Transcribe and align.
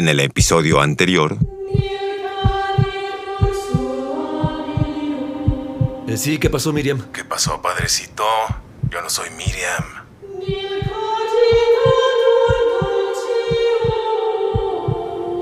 En 0.00 0.08
el 0.08 0.18
episodio 0.20 0.80
anterior, 0.80 1.36
Eh, 6.08 6.16
sí, 6.16 6.38
¿qué 6.38 6.48
pasó, 6.48 6.72
Miriam? 6.72 7.02
¿Qué 7.12 7.22
pasó, 7.22 7.60
padrecito? 7.60 8.24
Yo 8.90 9.02
no 9.02 9.10
soy 9.10 9.28
Miriam. 9.36 9.84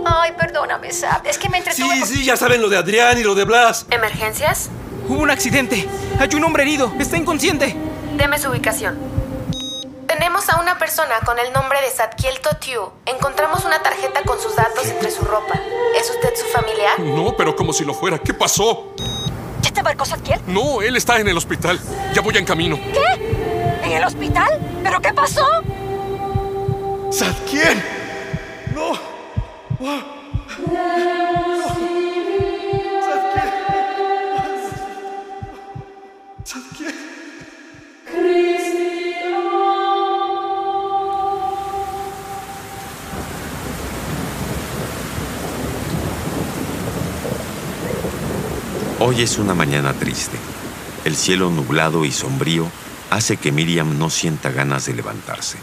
Ay, 0.05 0.33
perdóname, 0.39 0.93
Sab. 0.93 1.27
Es 1.27 1.39
que 1.39 1.49
me 1.49 1.59
entretuve. 1.59 1.95
Sí, 1.95 2.01
con- 2.01 2.09
sí, 2.09 2.25
ya 2.25 2.37
saben 2.37 2.61
lo 2.63 2.69
de 2.69 2.77
Adrián 2.79 3.19
y 3.19 3.23
lo 3.23 3.35
de 3.35 3.45
Blas. 3.45 3.87
¿Emergencias? 3.91 4.71
Hubo 5.09 5.23
un 5.23 5.31
accidente. 5.31 5.87
Hay 6.19 6.29
un 6.35 6.45
hombre 6.45 6.63
herido. 6.65 6.93
Está 6.99 7.17
inconsciente. 7.17 7.77
Deme 8.17 8.39
su 8.39 8.49
ubicación. 8.51 8.97
A 10.51 10.61
una 10.61 10.79
persona 10.79 11.21
con 11.27 11.39
el 11.39 11.53
nombre 11.53 11.79
de 11.83 11.91
Satkiel 11.91 12.41
Totiu. 12.41 12.91
Encontramos 13.05 13.67
una 13.67 13.83
tarjeta 13.83 14.23
con 14.23 14.41
sus 14.41 14.57
datos 14.57 14.87
entre 14.87 15.11
su 15.11 15.23
ropa. 15.23 15.61
¿Es 15.95 16.09
usted 16.09 16.35
su 16.35 16.47
familiar? 16.47 16.99
No, 17.01 17.37
pero 17.37 17.55
como 17.55 17.75
si 17.75 17.85
lo 17.85 17.93
fuera. 17.93 18.19
¿Qué 18.19 18.33
pasó? 18.33 18.95
¿Ya 19.61 19.71
te 19.71 19.83
marcó 19.83 20.07
Satkiel? 20.07 20.41
No, 20.47 20.81
él 20.81 20.97
está 20.97 21.19
en 21.19 21.29
el 21.29 21.37
hospital. 21.37 21.79
Ya 22.15 22.23
voy 22.23 22.37
en 22.39 22.47
camino. 22.47 22.77
¿Qué? 22.77 23.85
¿En 23.85 23.93
el 23.93 24.05
hospital? 24.05 24.59
¿Pero 24.83 25.03
qué 25.03 25.13
pasó? 25.13 25.47
Hoy 49.09 49.23
es 49.23 49.39
una 49.39 49.55
mañana 49.55 49.95
triste. 49.95 50.37
El 51.07 51.17
cielo 51.17 51.49
nublado 51.49 52.05
y 52.05 52.13
sombrío 52.13 52.71
hace 53.09 53.39
que 53.39 53.53
Miriam 53.53 53.99
no 53.99 54.11
sienta 54.11 54.51
ganas 54.51 54.85
de 54.85 54.93
levantarse. 54.93 55.57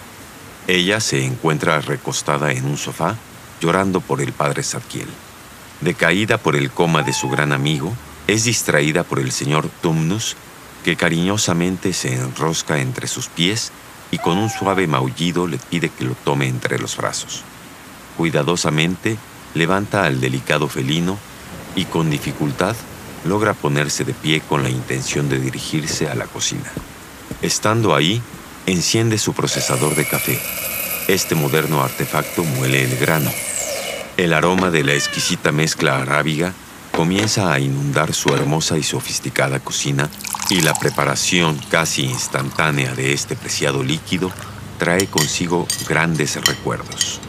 Ella 0.65 0.99
se 0.99 1.23
encuentra 1.23 1.79
recostada 1.79 2.53
en 2.53 2.65
un 2.65 2.75
sofá, 2.75 3.17
llorando 3.61 4.01
por 4.01 4.19
el 4.19 4.33
padre 4.33 4.63
Zadkiel. 4.63 5.07
Decaída 5.81 6.39
por 6.39 6.55
el 6.55 6.71
coma 6.71 7.03
de 7.03 7.13
su 7.13 7.29
gran 7.29 7.53
amigo, 7.53 7.93
es 8.25 8.45
distraída 8.45 9.03
por 9.03 9.19
el 9.19 9.31
señor 9.31 9.69
Tumnus, 9.79 10.35
que 10.83 10.95
cariñosamente 10.95 11.93
se 11.93 12.15
enrosca 12.15 12.79
entre 12.79 13.05
sus 13.07 13.27
pies 13.27 13.71
y 14.09 14.17
con 14.17 14.39
un 14.39 14.49
suave 14.49 14.87
maullido 14.87 15.45
le 15.45 15.59
pide 15.59 15.89
que 15.89 16.05
lo 16.05 16.15
tome 16.15 16.47
entre 16.47 16.79
los 16.79 16.97
brazos. 16.97 17.43
Cuidadosamente 18.17 19.17
levanta 19.53 20.05
al 20.05 20.19
delicado 20.19 20.67
felino 20.67 21.19
y 21.75 21.85
con 21.85 22.09
dificultad 22.09 22.75
logra 23.25 23.53
ponerse 23.53 24.03
de 24.03 24.13
pie 24.13 24.41
con 24.41 24.63
la 24.63 24.69
intención 24.69 25.27
de 25.27 25.39
dirigirse 25.39 26.07
a 26.07 26.15
la 26.15 26.25
cocina. 26.25 26.71
Estando 27.41 27.95
ahí, 27.95 28.21
enciende 28.65 29.17
su 29.17 29.33
procesador 29.33 29.95
de 29.95 30.05
café. 30.05 30.39
Este 31.07 31.35
moderno 31.35 31.83
artefacto 31.83 32.43
muele 32.43 32.83
el 32.83 32.97
grano. 32.97 33.31
El 34.17 34.33
aroma 34.33 34.71
de 34.71 34.83
la 34.83 34.93
exquisita 34.93 35.51
mezcla 35.51 36.01
arábiga 36.01 36.53
comienza 36.95 37.51
a 37.51 37.59
inundar 37.59 38.13
su 38.13 38.29
hermosa 38.29 38.77
y 38.77 38.83
sofisticada 38.83 39.59
cocina 39.59 40.09
y 40.49 40.61
la 40.61 40.73
preparación 40.73 41.59
casi 41.69 42.03
instantánea 42.03 42.95
de 42.95 43.11
este 43.11 43.35
preciado 43.35 43.83
líquido 43.83 44.31
trae 44.77 45.07
consigo 45.07 45.67
grandes 45.87 46.35
recuerdos. 46.45 47.19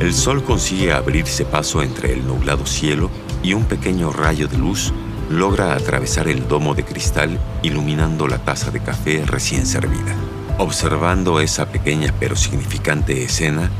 El 0.00 0.14
sol 0.14 0.42
consigue 0.44 0.92
abrirse 0.92 1.44
paso 1.44 1.82
entre 1.82 2.12
el 2.12 2.26
nublado 2.26 2.66
cielo 2.66 3.10
y 3.42 3.54
un 3.54 3.64
pequeño 3.64 4.12
rayo 4.12 4.48
de 4.48 4.58
luz 4.58 4.92
logra 5.30 5.74
atravesar 5.74 6.26
el 6.28 6.48
domo 6.48 6.74
de 6.74 6.84
cristal 6.84 7.38
iluminando 7.62 8.26
la 8.26 8.38
taza 8.38 8.70
de 8.72 8.80
café 8.80 9.22
recién 9.24 9.64
servida. 9.64 10.14
Observando 10.58 11.40
esa 11.40 11.66
pequeña 11.66 12.12
pero 12.18 12.34
significante 12.34 13.22
escena, 13.22 13.70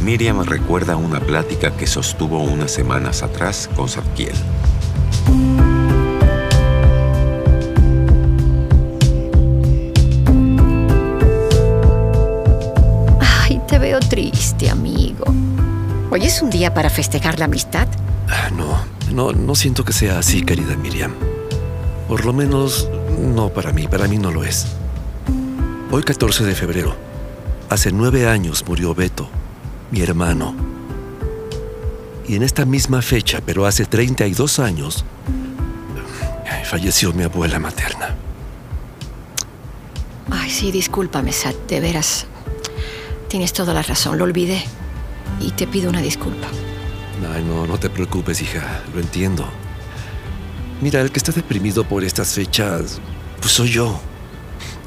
Miriam 0.00 0.42
recuerda 0.44 0.96
una 0.96 1.20
plática 1.20 1.72
que 1.76 1.86
sostuvo 1.86 2.38
unas 2.38 2.70
semanas 2.70 3.22
atrás 3.22 3.68
con 3.74 3.88
Zadkiel. 3.88 4.34
Ay, 13.20 13.60
te 13.66 13.78
veo 13.78 13.98
triste, 13.98 14.70
amigo. 14.70 15.24
Hoy 16.10 16.24
es 16.24 16.40
un 16.42 16.50
día 16.50 16.72
para 16.72 16.90
festejar 16.90 17.40
la 17.40 17.46
amistad. 17.46 17.88
Ah, 18.28 18.50
no, 18.56 18.91
no, 19.12 19.32
no 19.32 19.54
siento 19.54 19.84
que 19.84 19.92
sea 19.92 20.18
así, 20.18 20.42
querida 20.42 20.76
Miriam. 20.76 21.12
Por 22.08 22.24
lo 22.24 22.32
menos, 22.32 22.88
no 23.18 23.50
para 23.50 23.72
mí, 23.72 23.86
para 23.88 24.08
mí 24.08 24.18
no 24.18 24.30
lo 24.30 24.44
es. 24.44 24.66
Hoy 25.90 26.02
14 26.02 26.44
de 26.44 26.54
febrero, 26.54 26.94
hace 27.68 27.92
nueve 27.92 28.28
años 28.28 28.64
murió 28.66 28.94
Beto, 28.94 29.28
mi 29.90 30.00
hermano. 30.00 30.54
Y 32.26 32.36
en 32.36 32.42
esta 32.42 32.64
misma 32.64 33.02
fecha, 33.02 33.40
pero 33.44 33.66
hace 33.66 33.84
32 33.84 34.58
años, 34.58 35.04
falleció 36.72 37.12
mi 37.12 37.22
abuela 37.22 37.58
materna. 37.58 38.16
Ay, 40.30 40.48
sí, 40.48 40.70
discúlpame, 40.70 41.30
Sat. 41.30 41.54
De 41.68 41.80
veras. 41.80 42.26
Tienes 43.28 43.52
toda 43.52 43.74
la 43.74 43.82
razón. 43.82 44.16
Lo 44.16 44.24
olvidé. 44.24 44.64
Y 45.40 45.50
te 45.50 45.66
pido 45.66 45.90
una 45.90 46.00
disculpa. 46.00 46.48
Ay, 47.26 47.44
no, 47.44 47.66
no 47.66 47.78
te 47.78 47.90
preocupes, 47.90 48.40
hija, 48.42 48.82
lo 48.94 49.00
entiendo. 49.00 49.46
Mira, 50.80 51.00
el 51.00 51.12
que 51.12 51.18
está 51.18 51.32
deprimido 51.32 51.84
por 51.84 52.04
estas 52.04 52.34
fechas, 52.34 53.00
pues 53.40 53.52
soy 53.52 53.70
yo. 53.70 54.00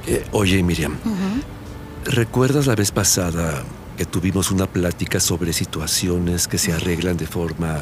Eh, 0.07 0.25
oye, 0.31 0.62
Miriam, 0.62 0.97
¿recuerdas 2.03 2.68
la 2.68 2.75
vez 2.75 2.91
pasada 2.91 3.63
que 3.97 4.06
tuvimos 4.06 4.51
una 4.51 4.68
plática 4.68 5.19
sobre 5.19 5.53
situaciones 5.53 6.47
que 6.47 6.57
se 6.57 6.73
arreglan 6.73 7.18
de 7.18 7.25
forma 7.28 7.79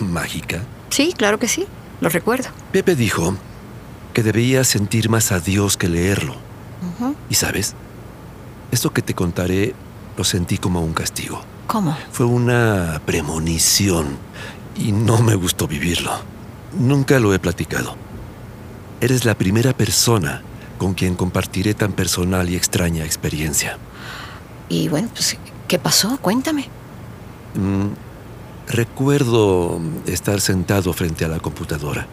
mágica? 0.00 0.62
Sí, 0.90 1.14
claro 1.16 1.38
que 1.38 1.48
sí. 1.48 1.66
Lo 2.00 2.08
recuerdo. 2.10 2.50
Pepe 2.72 2.94
dijo 2.94 3.34
que 4.12 4.22
debía 4.22 4.64
sentir 4.64 5.08
más 5.08 5.32
a 5.32 5.40
Dios 5.40 5.76
que 5.76 5.88
leerlo. 5.88 6.36
Y 7.28 7.34
sabes, 7.34 7.74
esto 8.70 8.92
que 8.92 9.02
te 9.02 9.14
contaré 9.14 9.74
lo 10.16 10.24
sentí 10.24 10.58
como 10.58 10.82
un 10.82 10.92
castigo. 10.92 11.42
¿Cómo? 11.66 11.96
Fue 12.12 12.26
una 12.26 13.00
premonición 13.04 14.18
y 14.76 14.92
no 14.92 15.20
me 15.22 15.34
gustó 15.34 15.66
vivirlo. 15.66 16.12
Nunca 16.78 17.18
lo 17.18 17.34
he 17.34 17.38
platicado. 17.38 17.96
Eres 19.00 19.24
la 19.24 19.34
primera 19.34 19.72
persona 19.72 20.42
con 20.78 20.94
quien 20.94 21.14
compartiré 21.14 21.74
tan 21.74 21.92
personal 21.92 22.48
y 22.48 22.56
extraña 22.56 23.04
experiencia. 23.04 23.78
Y 24.68 24.88
bueno, 24.88 25.08
pues, 25.12 25.36
¿qué 25.68 25.78
pasó? 25.78 26.18
Cuéntame. 26.20 26.68
Mm, 27.54 28.72
recuerdo 28.72 29.80
estar 30.06 30.40
sentado 30.40 30.92
frente 30.92 31.24
a 31.24 31.28
la 31.28 31.40
computadora. 31.40 32.06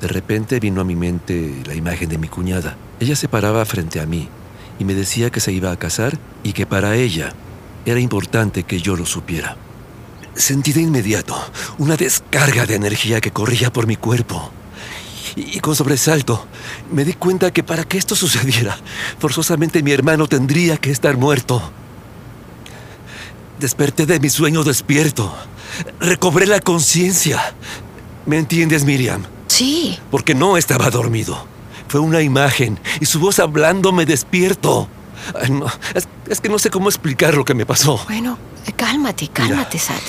De 0.00 0.08
repente 0.08 0.58
vino 0.58 0.80
a 0.80 0.84
mi 0.84 0.96
mente 0.96 1.62
la 1.66 1.74
imagen 1.74 2.08
de 2.08 2.18
mi 2.18 2.28
cuñada. 2.28 2.76
Ella 2.98 3.14
se 3.14 3.28
paraba 3.28 3.64
frente 3.64 4.00
a 4.00 4.06
mí 4.06 4.28
y 4.78 4.84
me 4.84 4.94
decía 4.94 5.30
que 5.30 5.40
se 5.40 5.52
iba 5.52 5.70
a 5.70 5.76
casar 5.76 6.18
y 6.42 6.52
que 6.52 6.66
para 6.66 6.96
ella 6.96 7.34
era 7.84 8.00
importante 8.00 8.62
que 8.64 8.80
yo 8.80 8.96
lo 8.96 9.06
supiera. 9.06 9.56
Sentí 10.34 10.72
de 10.72 10.80
inmediato 10.80 11.36
una 11.78 11.96
descarga 11.96 12.64
de 12.64 12.74
energía 12.74 13.20
que 13.20 13.32
corría 13.32 13.72
por 13.72 13.86
mi 13.86 13.96
cuerpo. 13.96 14.50
Y, 15.36 15.56
y 15.58 15.60
con 15.60 15.74
sobresalto 15.74 16.46
me 16.90 17.04
di 17.04 17.14
cuenta 17.14 17.52
que 17.52 17.62
para 17.62 17.84
que 17.84 17.98
esto 17.98 18.14
sucediera, 18.14 18.78
forzosamente 19.18 19.82
mi 19.82 19.92
hermano 19.92 20.26
tendría 20.26 20.76
que 20.76 20.90
estar 20.90 21.16
muerto. 21.16 21.62
Desperté 23.58 24.06
de 24.06 24.18
mi 24.20 24.28
sueño 24.28 24.64
despierto. 24.64 25.32
Recobré 26.00 26.46
la 26.46 26.60
conciencia. 26.60 27.54
¿Me 28.26 28.38
entiendes, 28.38 28.84
Miriam? 28.84 29.22
Sí. 29.48 29.98
Porque 30.10 30.34
no 30.34 30.56
estaba 30.56 30.90
dormido. 30.90 31.46
Fue 31.88 32.00
una 32.00 32.22
imagen 32.22 32.80
y 33.00 33.06
su 33.06 33.20
voz 33.20 33.38
hablando 33.38 33.92
me 33.92 34.06
despierto. 34.06 34.88
Ay, 35.40 35.50
no, 35.50 35.66
es, 35.94 36.08
es 36.28 36.40
que 36.40 36.48
no 36.48 36.58
sé 36.58 36.70
cómo 36.70 36.88
explicar 36.88 37.34
lo 37.34 37.44
que 37.44 37.54
me 37.54 37.66
pasó. 37.66 38.00
Bueno, 38.04 38.38
eh, 38.66 38.72
cálmate, 38.72 39.28
cálmate, 39.28 39.78
Sat. 39.78 40.02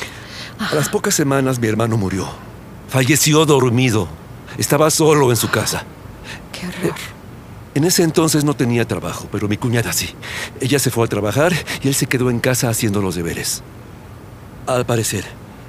A 0.59 0.75
las 0.75 0.89
pocas 0.89 1.13
semanas 1.15 1.59
mi 1.59 1.67
hermano 1.67 1.97
murió. 1.97 2.27
Falleció 2.89 3.45
dormido. 3.45 4.07
Estaba 4.57 4.89
solo 4.91 5.31
en 5.31 5.37
su 5.37 5.49
casa. 5.49 5.83
Qué 6.51 6.67
horror. 6.67 6.95
En 7.75 7.85
ese 7.85 8.03
entonces 8.03 8.43
no 8.43 8.53
tenía 8.53 8.87
trabajo, 8.87 9.27
pero 9.31 9.47
mi 9.47 9.57
cuñada 9.57 9.91
sí. 9.93 10.09
Ella 10.61 10.77
se 10.77 10.91
fue 10.91 11.05
a 11.05 11.07
trabajar 11.07 11.53
y 11.81 11.87
él 11.87 11.95
se 11.95 12.05
quedó 12.05 12.29
en 12.29 12.39
casa 12.39 12.69
haciendo 12.69 13.01
los 13.01 13.15
deberes. 13.15 13.63
Al 14.67 14.85
parecer, 14.85 15.25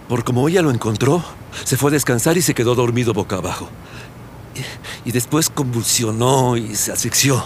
por 0.08 0.22
como 0.22 0.46
ella 0.48 0.60
lo 0.60 0.70
encontró, 0.70 1.24
se 1.64 1.76
fue 1.78 1.90
a 1.90 1.92
descansar 1.92 2.36
y 2.36 2.42
se 2.42 2.54
quedó 2.54 2.74
dormido 2.74 3.14
boca 3.14 3.36
abajo. 3.36 3.70
Y, 5.04 5.08
y 5.08 5.12
después 5.12 5.48
convulsionó 5.48 6.58
y 6.58 6.76
se 6.76 6.92
asfixió. 6.92 7.42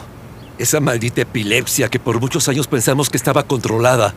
Esa 0.59 0.81
maldita 0.81 1.21
epilepsia 1.21 1.89
que 1.89 2.01
por 2.01 2.21
muchos 2.21 2.49
años 2.49 2.67
pensamos 2.67 3.09
que 3.09 3.17
estaba 3.17 3.45
controlada, 3.45 4.13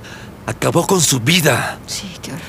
acabó 0.47 0.87
con 0.87 0.99
su 0.99 1.19
vida. 1.19 1.77
Sí, 1.85 2.11
qué 2.21 2.31
horror. 2.31 2.41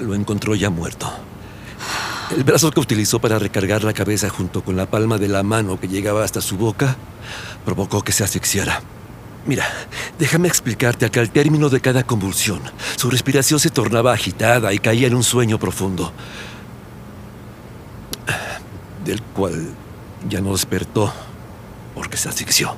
lo 0.00 0.14
encontró 0.14 0.54
ya 0.54 0.70
muerto. 0.70 1.12
El 2.34 2.44
brazo 2.44 2.70
que 2.70 2.80
utilizó 2.80 3.20
para 3.20 3.38
recargar 3.38 3.84
la 3.84 3.92
cabeza 3.92 4.30
junto 4.30 4.64
con 4.64 4.74
la 4.74 4.86
palma 4.86 5.18
de 5.18 5.28
la 5.28 5.42
mano 5.42 5.78
que 5.78 5.86
llegaba 5.86 6.24
hasta 6.24 6.40
su 6.40 6.56
boca 6.56 6.96
provocó 7.64 8.02
que 8.02 8.12
se 8.12 8.24
asfixiara. 8.24 8.82
Mira, 9.44 9.64
déjame 10.18 10.48
explicarte 10.48 11.08
que 11.10 11.20
al 11.20 11.30
término 11.30 11.68
de 11.68 11.80
cada 11.80 12.02
convulsión, 12.04 12.60
su 12.96 13.10
respiración 13.10 13.60
se 13.60 13.70
tornaba 13.70 14.12
agitada 14.12 14.72
y 14.72 14.78
caía 14.78 15.06
en 15.06 15.14
un 15.14 15.22
sueño 15.22 15.58
profundo, 15.58 16.12
del 19.04 19.22
cual 19.22 19.68
ya 20.28 20.40
no 20.40 20.50
despertó 20.50 21.12
porque 21.96 22.18
se 22.18 22.28
asfixió. 22.28 22.76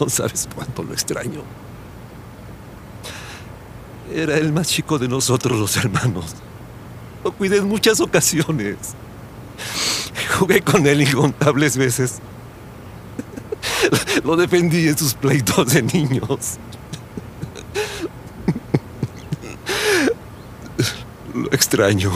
No 0.00 0.08
sabes 0.08 0.48
cuánto 0.54 0.82
lo 0.82 0.92
extraño. 0.92 1.42
Era 4.12 4.36
el 4.36 4.52
más 4.52 4.68
chico 4.68 4.98
de 4.98 5.08
nosotros 5.08 5.58
los 5.58 5.76
hermanos. 5.76 6.34
Lo 7.22 7.32
cuidé 7.32 7.58
en 7.58 7.68
muchas 7.68 8.00
ocasiones. 8.00 8.76
Jugué 10.38 10.62
con 10.62 10.86
él 10.86 11.02
incontables 11.02 11.76
veces. 11.76 12.20
Lo 14.24 14.36
defendí 14.36 14.88
en 14.88 14.96
sus 14.96 15.14
pleitos 15.14 15.74
de 15.74 15.82
niños. 15.82 16.58
Lo 21.34 21.52
extraño. 21.52 22.12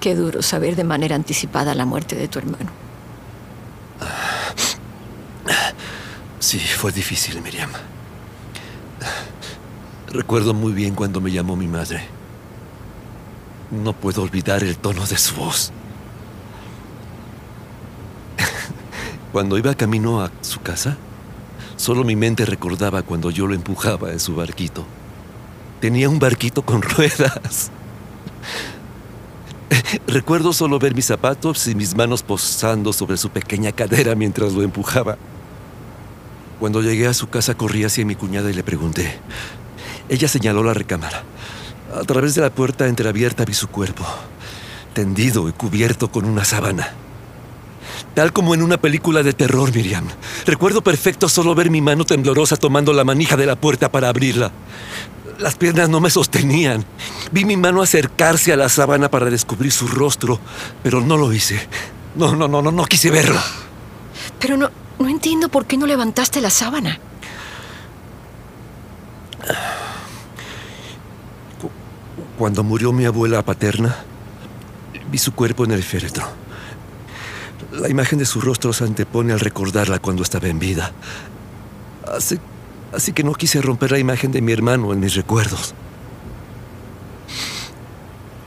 Qué 0.00 0.14
duro 0.14 0.40
saber 0.40 0.76
de 0.76 0.84
manera 0.84 1.16
anticipada 1.16 1.74
la 1.74 1.84
muerte 1.84 2.14
de 2.14 2.28
tu 2.28 2.38
hermano. 2.38 2.85
Sí, 6.46 6.60
fue 6.60 6.92
difícil, 6.92 7.42
Miriam. 7.42 7.70
Recuerdo 10.12 10.54
muy 10.54 10.72
bien 10.72 10.94
cuando 10.94 11.20
me 11.20 11.32
llamó 11.32 11.56
mi 11.56 11.66
madre. 11.66 12.06
No 13.72 13.92
puedo 13.92 14.22
olvidar 14.22 14.62
el 14.62 14.76
tono 14.76 15.04
de 15.06 15.18
su 15.18 15.34
voz. 15.34 15.72
Cuando 19.32 19.58
iba 19.58 19.74
camino 19.74 20.22
a 20.22 20.30
su 20.42 20.60
casa, 20.60 20.96
solo 21.76 22.04
mi 22.04 22.14
mente 22.14 22.46
recordaba 22.46 23.02
cuando 23.02 23.30
yo 23.30 23.48
lo 23.48 23.54
empujaba 23.54 24.12
en 24.12 24.20
su 24.20 24.36
barquito. 24.36 24.84
Tenía 25.80 26.08
un 26.08 26.20
barquito 26.20 26.62
con 26.62 26.80
ruedas. 26.80 27.72
Recuerdo 30.06 30.52
solo 30.52 30.78
ver 30.78 30.94
mis 30.94 31.06
zapatos 31.06 31.66
y 31.66 31.74
mis 31.74 31.96
manos 31.96 32.22
posando 32.22 32.92
sobre 32.92 33.16
su 33.16 33.30
pequeña 33.30 33.72
cadera 33.72 34.14
mientras 34.14 34.52
lo 34.52 34.62
empujaba. 34.62 35.18
Cuando 36.58 36.80
llegué 36.80 37.06
a 37.06 37.14
su 37.14 37.28
casa 37.28 37.54
corrí 37.54 37.84
hacia 37.84 38.06
mi 38.06 38.14
cuñada 38.14 38.50
y 38.50 38.54
le 38.54 38.62
pregunté. 38.62 39.18
Ella 40.08 40.28
señaló 40.28 40.62
la 40.62 40.74
recámara. 40.74 41.22
A 41.94 42.02
través 42.04 42.34
de 42.34 42.42
la 42.42 42.50
puerta 42.50 42.86
entreabierta 42.86 43.44
vi 43.44 43.54
su 43.54 43.68
cuerpo, 43.68 44.04
tendido 44.92 45.48
y 45.48 45.52
cubierto 45.52 46.10
con 46.10 46.24
una 46.24 46.44
sábana. 46.44 46.94
Tal 48.14 48.32
como 48.32 48.54
en 48.54 48.62
una 48.62 48.78
película 48.78 49.22
de 49.22 49.34
terror, 49.34 49.74
Miriam. 49.74 50.06
Recuerdo 50.46 50.82
perfecto 50.82 51.28
solo 51.28 51.54
ver 51.54 51.70
mi 51.70 51.82
mano 51.82 52.04
temblorosa 52.04 52.56
tomando 52.56 52.92
la 52.92 53.04
manija 53.04 53.36
de 53.36 53.46
la 53.46 53.56
puerta 53.56 53.90
para 53.90 54.08
abrirla. 54.08 54.50
Las 55.38 55.54
piernas 55.54 55.90
no 55.90 56.00
me 56.00 56.08
sostenían. 56.08 56.84
Vi 57.30 57.44
mi 57.44 57.58
mano 57.58 57.82
acercarse 57.82 58.54
a 58.54 58.56
la 58.56 58.70
sábana 58.70 59.10
para 59.10 59.28
descubrir 59.28 59.70
su 59.70 59.86
rostro, 59.86 60.40
pero 60.82 61.02
no 61.02 61.18
lo 61.18 61.30
hice. 61.32 61.68
No, 62.14 62.34
no, 62.34 62.48
no, 62.48 62.62
no, 62.62 62.72
no 62.72 62.84
quise 62.86 63.10
verlo. 63.10 63.38
Pero 64.38 64.56
no, 64.56 64.70
no 64.98 65.08
entiendo 65.08 65.48
por 65.48 65.66
qué 65.66 65.76
no 65.76 65.86
levantaste 65.86 66.40
la 66.40 66.50
sábana. 66.50 66.98
Cuando 72.38 72.62
murió 72.62 72.92
mi 72.92 73.04
abuela 73.04 73.42
paterna, 73.42 73.96
vi 75.10 75.18
su 75.18 75.32
cuerpo 75.32 75.64
en 75.64 75.72
el 75.72 75.82
féretro. 75.82 76.26
La 77.72 77.88
imagen 77.88 78.18
de 78.18 78.26
su 78.26 78.40
rostro 78.40 78.72
se 78.72 78.84
antepone 78.84 79.32
al 79.32 79.40
recordarla 79.40 79.98
cuando 79.98 80.22
estaba 80.22 80.48
en 80.48 80.58
vida. 80.58 80.92
Así, 82.06 82.38
así 82.92 83.12
que 83.12 83.24
no 83.24 83.32
quise 83.32 83.60
romper 83.62 83.92
la 83.92 83.98
imagen 83.98 84.32
de 84.32 84.42
mi 84.42 84.52
hermano 84.52 84.92
en 84.92 85.00
mis 85.00 85.14
recuerdos. 85.14 85.74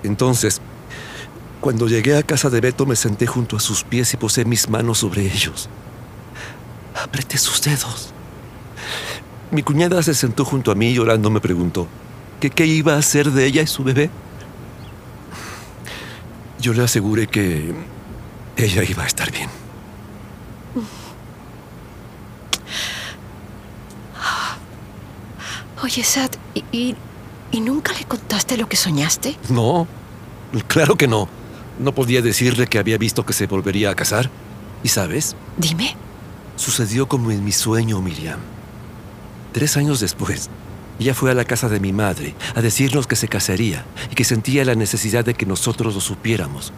Entonces, 0.04 0.62
cuando 1.60 1.88
llegué 1.88 2.16
a 2.16 2.24
casa 2.24 2.50
de 2.50 2.62
Beto, 2.62 2.86
me 2.86 2.96
senté 2.96 3.28
junto 3.28 3.58
a 3.58 3.60
sus 3.60 3.84
pies 3.84 4.14
y 4.14 4.18
posé 4.18 4.46
mis 4.46 4.70
manos 4.70 5.00
sobre 5.00 5.26
ellos. 5.26 5.70
Apreté 7.04 7.38
sus 7.38 7.62
dedos. 7.62 8.14
Mi 9.52 9.64
cuñada 9.64 10.02
se 10.04 10.14
sentó 10.14 10.46
junto 10.46 10.72
a 10.72 10.76
mí 10.76 10.90
y 10.90 10.94
llorando 10.94 11.30
me 11.30 11.42
preguntó, 11.42 11.88
que 12.40 12.50
qué 12.50 12.66
iba 12.66 12.94
a 12.94 12.98
hacer 12.98 13.32
de 13.32 13.46
ella 13.46 13.62
y 13.62 13.68
su 13.68 13.84
bebé. 13.84 14.10
Yo 16.60 16.74
le 16.74 16.84
aseguré 16.84 17.28
que 17.28 17.74
ella 18.58 18.84
iba 18.84 19.04
a 19.04 19.08
estar 19.08 19.32
bien. 19.32 19.50
Oye, 25.82 26.04
Sad, 26.04 26.32
¿y, 26.54 26.64
y, 26.72 26.96
y 27.52 27.62
nunca 27.62 27.94
le 27.94 28.04
contaste 28.04 28.58
lo 28.58 28.68
que 28.68 28.76
soñaste? 28.76 29.38
No, 29.50 29.88
claro 30.68 30.96
que 30.96 31.08
no. 31.08 31.30
No 31.80 31.96
podía 31.96 32.22
decirle 32.22 32.68
que 32.68 32.78
había 32.78 32.98
visto 32.98 33.26
que 33.26 33.32
se 33.32 33.48
volvería 33.48 33.90
a 33.90 33.96
casar. 33.96 34.30
¿Y 34.84 34.90
sabes? 34.90 35.36
Dime. 35.58 35.96
Sucedió 36.60 37.08
como 37.08 37.32
en 37.32 37.46
mi 37.46 37.54
sueño, 37.54 38.02
Miriam. 38.02 38.38
Tres 39.54 39.78
años 39.78 40.02
después, 40.02 40.50
ella 41.00 41.14
fue 41.14 41.32
a 41.32 41.34
la 41.34 41.46
casa 41.46 41.70
de 41.70 41.80
mi 41.80 41.94
madre 41.94 42.36
a 42.54 42.62
decirnos 42.62 43.08
que 43.08 43.16
se 43.16 43.30
casaría 43.30 43.86
y 44.12 44.16
que 44.16 44.26
sentía 44.26 44.66
la 44.66 44.76
necesidad 44.76 45.24
de 45.24 45.36
que 45.36 45.46
nosotros 45.46 45.96
lo 45.96 46.02
supiéramos 46.02 46.74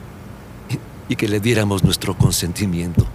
y, 1.10 1.16
que 1.16 1.28
le 1.28 1.39
diéramos 1.39 1.83
nuestro 1.83 2.16
consentimiento. 2.16 3.07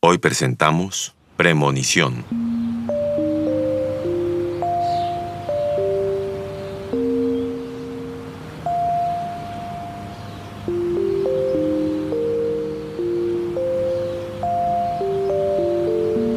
Hoy 0.00 0.16
presentamos 0.16 1.14
Premonición. 1.36 2.24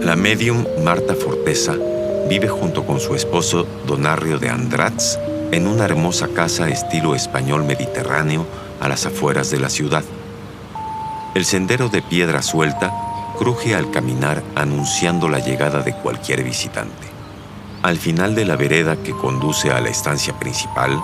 La 0.01 0.17
medium 0.17 0.65
Marta 0.83 1.15
Forteza 1.15 1.73
vive 2.27 2.49
junto 2.49 2.85
con 2.85 2.99
su 2.99 3.15
esposo 3.15 3.65
Donarrio 3.85 4.39
de 4.39 4.49
Andratz 4.49 5.17
en 5.51 5.67
una 5.67 5.85
hermosa 5.85 6.27
casa 6.27 6.67
estilo 6.67 7.15
español 7.15 7.63
mediterráneo 7.63 8.45
a 8.81 8.89
las 8.89 9.05
afueras 9.05 9.49
de 9.51 9.59
la 9.61 9.69
ciudad. 9.69 10.03
El 11.37 11.45
sendero 11.45 11.87
de 11.87 12.01
piedra 12.01 12.41
suelta 12.41 12.91
cruje 13.37 13.75
al 13.75 13.91
caminar 13.91 14.43
anunciando 14.55 15.29
la 15.29 15.37
llegada 15.37 15.83
de 15.83 15.93
cualquier 15.93 16.43
visitante. 16.43 17.07
Al 17.83 17.97
final 17.97 18.33
de 18.33 18.43
la 18.43 18.55
vereda 18.55 18.95
que 18.95 19.11
conduce 19.11 19.69
a 19.69 19.79
la 19.79 19.89
estancia 19.89 20.33
principal, 20.39 20.99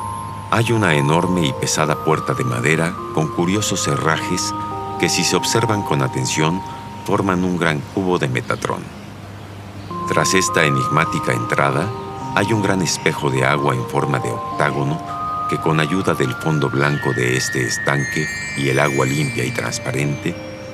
hay 0.49 0.71
una 0.71 0.95
enorme 0.95 1.45
y 1.45 1.53
pesada 1.53 2.03
puerta 2.03 2.33
de 2.33 2.45
madera 2.45 2.95
con 3.13 3.27
curiosos 3.27 3.87
herrajes 3.87 4.55
que 4.99 5.07
si 5.07 5.23
se 5.23 5.35
observan 5.35 5.83
con 5.83 6.01
atención 6.01 6.63
forman 7.05 7.43
un 7.43 7.59
gran 7.59 7.79
cubo 7.93 8.17
de 8.17 8.27
Metatrón. 8.27 8.81
Tras 10.07 10.33
esta 10.33 10.63
enigmática 10.63 11.31
entrada, 11.31 11.87
hay 12.33 12.53
un 12.53 12.63
gran 12.63 12.81
espejo 12.81 13.29
de 13.29 13.45
agua 13.45 13.75
en 13.75 13.85
forma 13.85 14.17
de 14.17 14.31
octágono 14.31 14.99
que 15.53 15.59
con 15.59 15.79
ayuda 15.79 16.15
del 16.15 16.33
fondo 16.33 16.67
blanco 16.67 17.13
de 17.13 17.37
este 17.37 17.63
estanque 17.63 18.25
y 18.57 18.69
el 18.69 18.79
agua 18.79 19.05
limpia 19.05 19.45
y 19.45 19.51
transparente, 19.51 20.33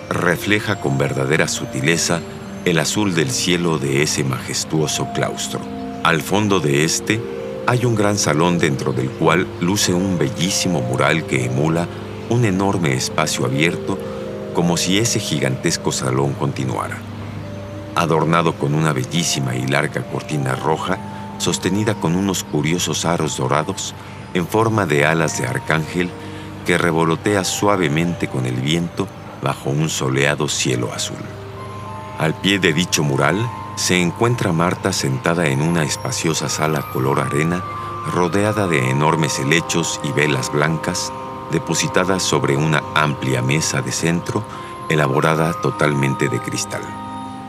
refleja 0.09 0.79
con 0.79 0.97
verdadera 0.97 1.49
sutileza 1.49 2.21
el 2.63 2.79
azul 2.79 3.13
del 3.13 3.29
cielo 3.29 3.77
de 3.77 4.03
ese 4.03 4.23
majestuoso 4.23 5.09
claustro. 5.13 5.59
Al 6.05 6.21
fondo 6.21 6.61
de 6.61 6.85
este 6.85 7.19
hay 7.67 7.83
un 7.83 7.93
gran 7.93 8.17
salón 8.17 8.57
dentro 8.57 8.93
del 8.93 9.09
cual 9.09 9.47
luce 9.59 9.93
un 9.93 10.17
bellísimo 10.17 10.79
mural 10.79 11.25
que 11.25 11.43
emula 11.43 11.85
un 12.29 12.45
enorme 12.45 12.93
espacio 12.93 13.43
abierto 13.45 13.99
como 14.53 14.77
si 14.77 14.97
ese 14.97 15.19
gigantesco 15.19 15.91
salón 15.91 16.31
continuara. 16.35 16.99
Adornado 17.95 18.53
con 18.53 18.73
una 18.73 18.93
bellísima 18.93 19.57
y 19.57 19.67
larga 19.67 20.03
cortina 20.03 20.55
roja, 20.55 20.97
sostenida 21.37 21.95
con 21.95 22.15
unos 22.15 22.45
curiosos 22.45 23.03
aros 23.03 23.35
dorados 23.35 23.93
en 24.33 24.47
forma 24.47 24.85
de 24.85 25.05
alas 25.05 25.39
de 25.39 25.47
arcángel 25.47 26.09
que 26.65 26.77
revolotea 26.77 27.43
suavemente 27.43 28.27
con 28.27 28.45
el 28.45 28.55
viento 28.55 29.07
bajo 29.41 29.69
un 29.69 29.89
soleado 29.89 30.47
cielo 30.47 30.93
azul. 30.93 31.17
Al 32.19 32.33
pie 32.35 32.59
de 32.59 32.73
dicho 32.73 33.03
mural 33.03 33.49
se 33.75 34.01
encuentra 34.01 34.51
Marta 34.51 34.91
sentada 34.91 35.47
en 35.47 35.61
una 35.61 35.83
espaciosa 35.83 36.49
sala 36.49 36.81
color 36.91 37.21
arena, 37.21 37.63
rodeada 38.13 38.67
de 38.67 38.89
enormes 38.89 39.39
helechos 39.39 40.01
y 40.03 40.11
velas 40.11 40.51
blancas, 40.51 41.13
depositadas 41.51 42.21
sobre 42.21 42.57
una 42.57 42.83
amplia 42.93 43.41
mesa 43.41 43.81
de 43.81 43.91
centro, 43.91 44.43
elaborada 44.89 45.53
totalmente 45.61 46.27
de 46.27 46.39
cristal. 46.39 46.81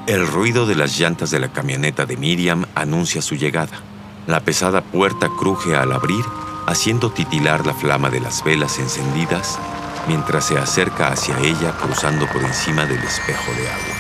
El 0.07 0.27
ruido 0.27 0.67
de 0.67 0.77
las 0.77 0.99
llantas 0.99 1.31
de 1.31 1.41
la 1.41 1.49
camioneta 1.49 2.07
de 2.07 2.17
Miriam 2.17 2.65
anuncia 2.75 3.23
su 3.23 3.35
llegada. 3.35 3.81
La 4.27 4.41
pesada 4.41 4.83
puerta 4.83 5.29
cruje 5.39 5.75
al 5.75 5.93
abrir, 5.93 6.25
haciendo 6.71 7.11
titilar 7.11 7.67
la 7.67 7.75
flama 7.75 8.11
de 8.11 8.21
las 8.21 8.45
velas 8.45 8.79
encendidas 8.79 9.59
mientras 10.07 10.47
se 10.47 10.57
acerca 10.57 11.09
hacia 11.09 11.37
ella 11.41 11.73
cruzando 11.73 12.27
por 12.29 12.43
encima 12.43 12.87
del 12.87 13.03
espejo 13.03 13.53
de 13.53 13.69
agua. 13.69 14.00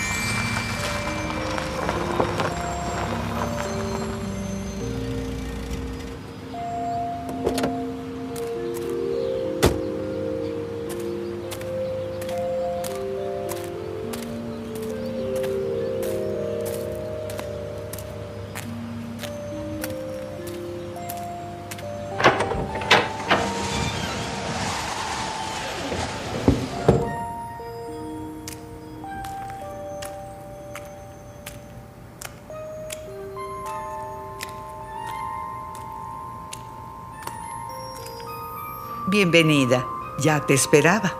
Bienvenida. 39.20 39.86
Ya 40.18 40.46
te 40.46 40.54
esperaba. 40.54 41.14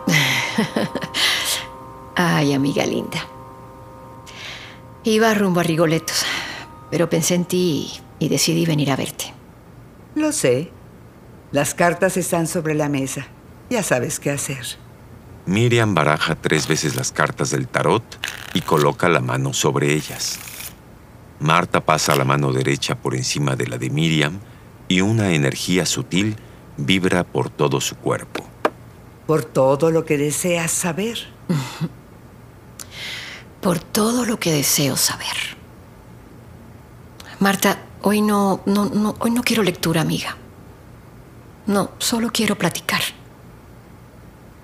Ay, 2.15 2.51
amiga 2.51 2.83
linda. 2.83 3.27
Iba 5.03 5.31
rumbo 5.35 5.59
a 5.59 5.63
Rigoletos, 5.63 6.25
pero 6.89 7.11
pensé 7.11 7.35
en 7.35 7.45
ti 7.45 7.91
y 8.17 8.27
decidí 8.27 8.65
venir 8.65 8.89
a 8.89 8.95
verte. 8.95 9.25
Lo 10.15 10.31
sé. 10.31 10.71
Las 11.51 11.75
cartas 11.75 12.17
están 12.17 12.47
sobre 12.47 12.73
la 12.73 12.89
mesa. 12.89 13.27
Ya 13.69 13.83
sabes 13.83 14.19
qué 14.19 14.31
hacer. 14.31 14.65
Miriam 15.45 15.93
baraja 15.93 16.33
tres 16.33 16.67
veces 16.67 16.95
las 16.95 17.11
cartas 17.11 17.51
del 17.51 17.67
tarot 17.67 18.03
y 18.55 18.61
coloca 18.61 19.09
la 19.09 19.19
mano 19.19 19.53
sobre 19.53 19.93
ellas. 19.93 20.39
Marta 21.39 21.81
pasa 21.81 22.15
la 22.15 22.25
mano 22.25 22.51
derecha 22.51 22.95
por 22.95 23.13
encima 23.13 23.55
de 23.55 23.67
la 23.67 23.77
de 23.77 23.91
Miriam 23.91 24.39
y 24.87 25.01
una 25.01 25.33
energía 25.33 25.85
sutil 25.85 26.35
vibra 26.85 27.23
por 27.23 27.49
todo 27.49 27.81
su 27.81 27.95
cuerpo. 27.95 28.45
Por 29.27 29.43
todo 29.43 29.91
lo 29.91 30.05
que 30.05 30.17
deseas 30.17 30.71
saber. 30.71 31.17
Por 33.61 33.77
todo 33.77 34.25
lo 34.25 34.39
que 34.39 34.51
deseo 34.51 34.97
saber. 34.97 35.37
Marta, 37.39 37.77
hoy 38.01 38.19
no, 38.21 38.63
no, 38.65 38.85
no, 38.85 39.15
hoy 39.19 39.29
no 39.29 39.43
quiero 39.43 39.61
lectura, 39.61 40.01
amiga. 40.01 40.35
No, 41.67 41.91
solo 41.99 42.31
quiero 42.31 42.57
platicar. 42.57 43.01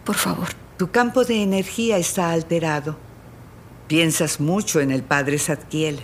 Por 0.03 0.15
favor. 0.15 0.47
Tu 0.77 0.91
campo 0.91 1.25
de 1.25 1.41
energía 1.41 1.97
está 1.97 2.31
alterado. 2.31 2.97
Piensas 3.87 4.39
mucho 4.39 4.79
en 4.79 4.91
el 4.91 5.01
padre 5.01 5.39
Zadkiel. 5.39 5.99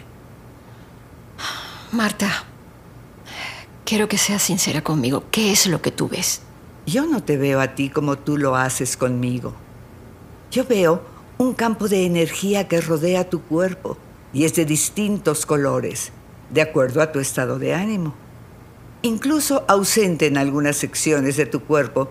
Marta, 1.92 2.44
quiero 3.86 4.08
que 4.08 4.18
seas 4.18 4.42
sincera 4.42 4.84
conmigo. 4.84 5.26
¿Qué 5.32 5.52
es 5.52 5.68
lo 5.68 5.82
que 5.82 5.92
tú 5.92 6.08
ves? 6.08 6.42
Yo 6.86 7.06
no 7.06 7.24
te 7.24 7.38
veo 7.38 7.62
a 7.62 7.76
ti 7.76 7.90
como 7.90 8.18
tú 8.18 8.38
lo 8.38 8.56
haces 8.56 8.98
conmigo. 8.98 9.54
Yo 10.52 10.66
veo 10.66 11.02
un 11.38 11.54
campo 11.54 11.88
de 11.88 12.06
energía 12.06 12.68
que 12.68 12.82
rodea 12.82 13.30
tu 13.30 13.42
cuerpo 13.42 13.98
y 14.34 14.46
es 14.46 14.56
de 14.56 14.66
distintos 14.66 15.46
colores, 15.46 16.12
de 16.50 16.62
acuerdo 16.62 17.02
a 17.02 17.12
tu 17.12 17.20
estado 17.20 17.60
de 17.60 17.74
ánimo. 17.74 18.14
Incluso 19.02 19.66
ausente 19.68 20.28
en 20.28 20.38
algunas 20.38 20.78
secciones 20.78 21.38
de 21.38 21.46
tu 21.46 21.62
cuerpo, 21.62 22.10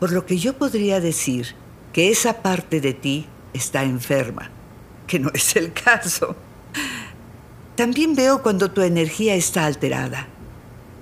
por 0.00 0.12
lo 0.12 0.26
que 0.26 0.38
yo 0.38 0.54
podría 0.54 1.00
decir 1.00 1.54
que 1.92 2.10
esa 2.10 2.42
parte 2.42 2.80
de 2.80 2.92
ti 2.92 3.26
está 3.52 3.84
enferma, 3.84 4.50
que 5.06 5.18
no 5.18 5.30
es 5.32 5.56
el 5.56 5.72
caso. 5.72 6.36
También 7.76 8.14
veo 8.14 8.42
cuando 8.42 8.70
tu 8.70 8.82
energía 8.82 9.34
está 9.34 9.64
alterada. 9.64 10.28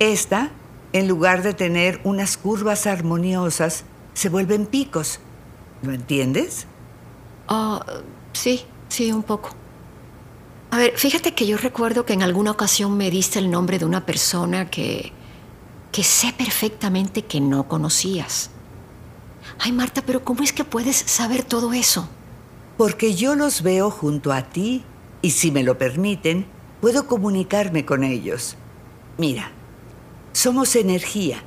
Esta, 0.02 0.50
en 0.92 1.06
lugar 1.06 1.44
de 1.44 1.54
tener 1.54 2.00
unas 2.02 2.36
curvas 2.36 2.88
armoniosas, 2.88 3.84
se 4.14 4.28
vuelven 4.28 4.66
picos. 4.66 5.20
¿Lo 5.80 5.92
entiendes? 5.92 6.66
Oh, 7.46 7.78
sí, 8.32 8.62
sí, 8.88 9.12
un 9.12 9.22
poco. 9.22 9.50
A 10.72 10.78
ver, 10.78 10.98
fíjate 10.98 11.34
que 11.34 11.46
yo 11.46 11.56
recuerdo 11.56 12.04
que 12.04 12.14
en 12.14 12.24
alguna 12.24 12.50
ocasión 12.50 12.96
me 12.96 13.12
diste 13.12 13.38
el 13.38 13.48
nombre 13.48 13.78
de 13.78 13.84
una 13.84 14.04
persona 14.04 14.68
que. 14.68 15.12
que 15.92 16.02
sé 16.02 16.34
perfectamente 16.36 17.22
que 17.22 17.40
no 17.40 17.68
conocías. 17.68 18.50
Ay, 19.60 19.70
Marta, 19.70 20.02
pero 20.04 20.24
¿cómo 20.24 20.42
es 20.42 20.52
que 20.52 20.64
puedes 20.64 20.96
saber 20.96 21.44
todo 21.44 21.72
eso? 21.72 22.08
Porque 22.76 23.14
yo 23.14 23.36
los 23.36 23.62
veo 23.62 23.88
junto 23.88 24.32
a 24.32 24.42
ti 24.42 24.82
y 25.20 25.30
si 25.30 25.52
me 25.52 25.62
lo 25.62 25.78
permiten, 25.78 26.46
puedo 26.80 27.06
comunicarme 27.06 27.84
con 27.84 28.02
ellos. 28.02 28.56
Mira, 29.16 29.52
somos 30.32 30.76
energía 30.76 31.42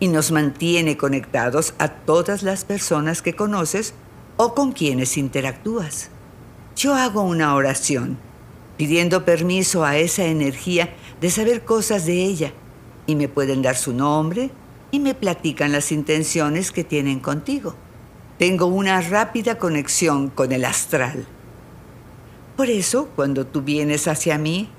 y 0.00 0.08
nos 0.08 0.30
mantiene 0.30 0.96
conectados 0.96 1.74
a 1.78 1.88
todas 1.88 2.42
las 2.42 2.64
personas 2.64 3.20
que 3.22 3.34
conoces 3.34 3.94
o 4.36 4.54
con 4.54 4.72
quienes 4.72 5.16
interactúas. 5.16 6.10
Yo 6.76 6.94
hago 6.94 7.22
una 7.22 7.54
oración 7.54 8.18
pidiendo 8.76 9.24
permiso 9.24 9.84
a 9.84 9.96
esa 9.96 10.24
energía 10.24 10.94
de 11.20 11.30
saber 11.30 11.64
cosas 11.64 12.06
de 12.06 12.22
ella 12.24 12.52
y 13.06 13.16
me 13.16 13.28
pueden 13.28 13.62
dar 13.62 13.76
su 13.76 13.92
nombre 13.92 14.50
y 14.92 15.00
me 15.00 15.14
platican 15.14 15.72
las 15.72 15.90
intenciones 15.90 16.70
que 16.70 16.84
tienen 16.84 17.18
contigo. 17.18 17.74
Tengo 18.38 18.66
una 18.66 19.00
rápida 19.00 19.58
conexión 19.58 20.28
con 20.28 20.52
el 20.52 20.64
astral. 20.64 21.26
Por 22.56 22.70
eso, 22.70 23.08
cuando 23.16 23.46
tú 23.46 23.62
vienes 23.62 24.06
hacia 24.06 24.38
mí, 24.38 24.70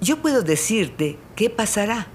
yo 0.00 0.22
puedo 0.22 0.42
decirte 0.42 1.18
qué 1.34 1.50
pasará, 1.50 2.06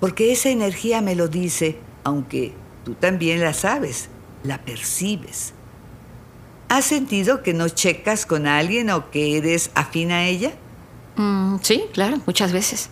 porque 0.00 0.32
esa 0.32 0.50
energía 0.50 1.00
me 1.00 1.14
lo 1.14 1.28
dice, 1.28 1.78
aunque 2.04 2.52
tú 2.84 2.94
también 2.94 3.40
la 3.40 3.52
sabes, 3.52 4.08
la 4.42 4.58
percibes. 4.58 5.54
¿Has 6.68 6.84
sentido 6.84 7.42
que 7.42 7.54
no 7.54 7.68
checas 7.68 8.26
con 8.26 8.46
alguien 8.46 8.90
o 8.90 9.10
que 9.10 9.36
eres 9.38 9.70
afín 9.74 10.12
a 10.12 10.26
ella? 10.26 10.52
Mm, 11.16 11.56
sí, 11.62 11.84
claro, 11.92 12.18
muchas 12.26 12.52
veces. 12.52 12.90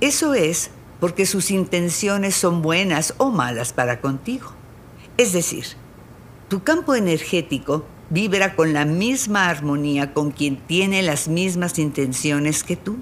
Eso 0.00 0.34
es 0.34 0.70
porque 1.00 1.26
sus 1.26 1.50
intenciones 1.50 2.34
son 2.34 2.62
buenas 2.62 3.14
o 3.18 3.30
malas 3.30 3.72
para 3.72 4.00
contigo. 4.00 4.52
Es 5.16 5.32
decir, 5.32 5.64
tu 6.48 6.62
campo 6.62 6.94
energético 6.94 7.84
vibra 8.10 8.56
con 8.56 8.72
la 8.72 8.84
misma 8.84 9.48
armonía 9.48 10.14
con 10.14 10.30
quien 10.30 10.56
tiene 10.56 11.02
las 11.02 11.28
mismas 11.28 11.78
intenciones 11.78 12.64
que 12.64 12.76
tú. 12.76 12.96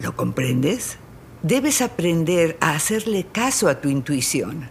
¿Lo 0.00 0.16
comprendes? 0.16 0.98
Debes 1.42 1.82
aprender 1.82 2.56
a 2.60 2.72
hacerle 2.72 3.24
caso 3.24 3.68
a 3.68 3.80
tu 3.80 3.88
intuición. 3.88 4.68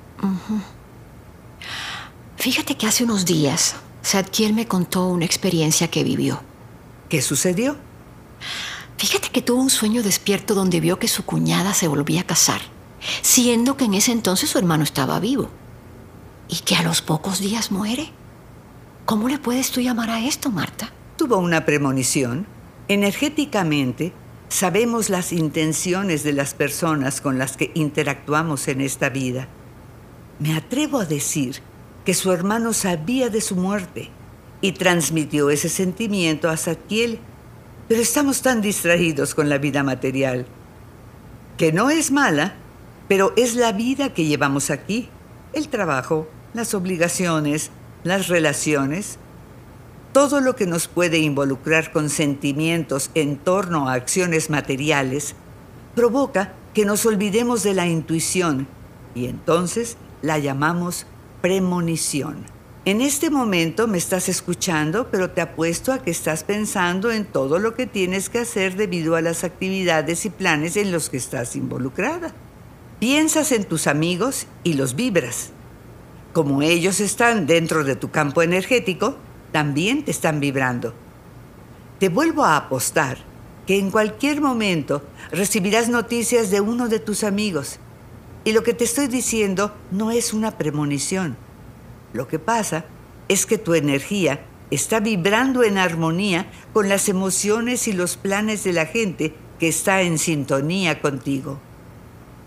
Fíjate 2.36 2.76
que 2.76 2.88
hace 2.88 3.04
unos 3.04 3.26
días 3.26 3.76
Sadkiel 4.02 4.54
me 4.54 4.68
contó 4.68 5.08
una 5.08 5.26
experiencia 5.26 5.90
que 5.90 6.04
vivió. 6.04 6.42
¿Qué 7.10 7.22
sucedió? 7.22 7.78
Fíjate 8.98 9.30
que 9.30 9.42
tuvo 9.42 9.62
un 9.62 9.70
sueño 9.70 10.04
despierto 10.04 10.56
donde 10.56 10.80
vio 10.80 11.00
que 11.00 11.08
su 11.08 11.24
cuñada 11.24 11.74
se 11.74 11.88
volvía 11.88 12.22
a 12.22 12.26
casar, 12.26 12.62
siendo 13.22 13.78
que 13.78 13.86
en 13.86 13.94
ese 13.94 14.12
entonces 14.12 14.50
su 14.50 14.58
hermano 14.58 14.84
estaba 14.84 15.20
vivo. 15.20 15.50
Y 16.50 16.58
que 16.58 16.76
a 16.76 16.84
los 16.84 17.02
pocos 17.02 17.40
días 17.40 17.72
muere. 17.72 18.12
¿Cómo 19.06 19.30
le 19.30 19.40
puedes 19.40 19.72
tú 19.72 19.80
llamar 19.82 20.10
a 20.10 20.20
esto, 20.20 20.52
Marta? 20.52 20.92
Tuvo 21.16 21.38
una 21.38 21.66
premonición. 21.66 22.48
Energéticamente, 22.88 24.14
sabemos 24.50 25.10
las 25.10 25.34
intenciones 25.34 26.24
de 26.24 26.34
las 26.34 26.54
personas 26.54 27.22
con 27.22 27.38
las 27.38 27.58
que 27.58 27.72
interactuamos 27.74 28.68
en 28.68 28.82
esta 28.82 29.10
vida. 29.10 29.48
Me 30.40 30.56
atrevo 30.56 31.00
a 31.00 31.06
decir 31.06 31.62
que 32.06 32.14
su 32.14 32.32
hermano 32.32 32.74
sabía 32.74 33.30
de 33.30 33.42
su 33.42 33.56
muerte 33.56 34.10
y 34.62 34.72
transmitió 34.72 35.50
ese 35.50 35.70
sentimiento 35.70 36.50
a 36.50 36.58
Zadkiel, 36.58 37.20
pero 37.88 38.02
estamos 38.02 38.42
tan 38.42 38.62
distraídos 38.62 39.36
con 39.36 39.50
la 39.50 39.58
vida 39.58 39.84
material, 39.84 40.46
que 41.58 41.72
no 41.72 41.90
es 41.90 42.12
mala, 42.12 42.56
pero 43.08 43.34
es 43.36 43.56
la 43.56 43.72
vida 43.72 44.14
que 44.14 44.26
llevamos 44.26 44.70
aquí, 44.70 45.10
el 45.54 45.70
trabajo, 45.70 46.28
las 46.54 46.74
obligaciones, 46.74 47.72
las 48.04 48.28
relaciones, 48.28 49.20
todo 50.18 50.42
lo 50.42 50.56
que 50.56 50.66
nos 50.66 50.88
puede 50.88 51.20
involucrar 51.20 51.92
con 51.92 52.10
sentimientos 52.10 53.12
en 53.14 53.38
torno 53.38 53.88
a 53.88 53.94
acciones 53.94 54.50
materiales, 54.50 55.36
provoca 55.94 56.54
que 56.74 56.86
nos 56.86 57.06
olvidemos 57.06 57.62
de 57.62 57.76
la 57.76 57.86
intuición 57.86 58.68
y 59.14 59.28
entonces 59.28 59.96
la 60.24 60.40
llamamos 60.40 61.06
premonición. 61.44 62.46
En 62.86 63.02
este 63.02 63.30
momento 63.30 63.88
me 63.88 64.00
estás 64.00 64.28
escuchando, 64.28 65.08
pero 65.12 65.30
te 65.30 65.42
apuesto 65.42 65.94
a 65.94 66.00
que 66.00 66.10
estás 66.10 66.44
pensando 66.44 67.12
en 67.12 67.24
todo 67.24 67.60
lo 67.60 67.76
que 67.76 67.86
tienes 67.86 68.30
que 68.30 68.40
hacer 68.40 68.76
debido 68.76 69.18
a 69.18 69.22
las 69.22 69.44
actividades 69.44 70.26
y 70.26 70.32
planes 70.32 70.78
en 70.78 70.92
los 70.92 71.12
que 71.12 71.18
estás 71.18 71.56
involucrada. 71.56 72.34
Piensas 73.00 73.52
en 73.52 73.66
tus 73.66 73.86
amigos 73.86 74.48
y 74.64 74.74
los 74.74 74.96
vibras. 74.96 75.52
Como 76.34 76.64
ellos 76.64 77.02
están 77.02 77.46
dentro 77.46 77.84
de 77.84 77.96
tu 77.96 78.10
campo 78.10 78.42
energético, 78.42 79.16
también 79.52 80.04
te 80.04 80.12
están 80.12 80.40
vibrando. 80.40 80.94
Te 82.00 82.10
vuelvo 82.10 82.44
a 82.44 82.58
apostar 82.58 83.18
que 83.66 83.78
en 83.78 83.92
cualquier 83.92 84.42
momento 84.42 85.04
recibirás 85.32 85.90
noticias 85.90 86.50
de 86.52 86.62
uno 86.62 86.88
de 86.88 87.00
tus 87.00 87.24
amigos. 87.24 87.80
Y 88.46 88.54
lo 88.54 88.64
que 88.64 88.74
te 88.74 88.86
estoy 88.86 89.08
diciendo 89.08 89.76
no 89.92 90.12
es 90.12 90.34
una 90.34 90.58
premonición. 90.58 91.36
Lo 92.14 92.28
que 92.28 92.40
pasa 92.40 92.86
es 93.28 93.46
que 93.46 93.58
tu 93.58 93.74
energía 93.74 94.46
está 94.72 95.00
vibrando 95.00 95.64
en 95.64 95.78
armonía 95.78 96.50
con 96.74 96.88
las 96.88 97.10
emociones 97.10 97.88
y 97.88 97.94
los 97.94 98.16
planes 98.16 98.64
de 98.64 98.74
la 98.74 98.86
gente 98.86 99.36
que 99.60 99.68
está 99.68 100.02
en 100.02 100.18
sintonía 100.18 101.02
contigo. 101.02 101.60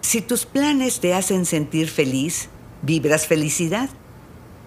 Si 0.00 0.22
tus 0.22 0.46
planes 0.46 1.00
te 1.00 1.14
hacen 1.14 1.44
sentir 1.44 1.88
feliz, 1.88 2.48
vibras 2.82 3.26
felicidad. 3.26 3.90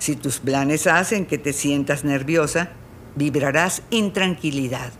Si 0.04 0.18
tus 0.18 0.40
planes 0.40 0.86
hacen 0.86 1.26
que 1.26 1.38
te 1.38 1.54
sientas 1.54 2.04
nerviosa, 2.04 2.72
vibrarás 3.16 3.84
intranquilidad. 3.90 4.92